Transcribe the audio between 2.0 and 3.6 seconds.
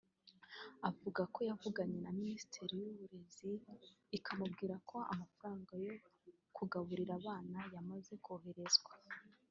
na Minisiteri y’Uburezi